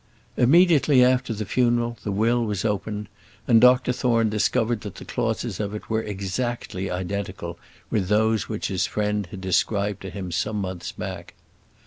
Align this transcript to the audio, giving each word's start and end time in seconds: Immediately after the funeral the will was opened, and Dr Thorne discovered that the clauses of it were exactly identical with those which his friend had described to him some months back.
Immediately 0.35 1.03
after 1.05 1.31
the 1.31 1.45
funeral 1.45 1.95
the 2.03 2.11
will 2.11 2.43
was 2.43 2.65
opened, 2.65 3.07
and 3.47 3.61
Dr 3.61 3.91
Thorne 3.93 4.29
discovered 4.29 4.81
that 4.81 4.95
the 4.95 5.05
clauses 5.05 5.59
of 5.59 5.75
it 5.75 5.91
were 5.91 6.01
exactly 6.01 6.89
identical 6.89 7.59
with 7.91 8.07
those 8.07 8.49
which 8.49 8.69
his 8.69 8.87
friend 8.87 9.27
had 9.27 9.41
described 9.41 10.01
to 10.01 10.09
him 10.09 10.31
some 10.31 10.59
months 10.59 10.91
back. 10.91 11.35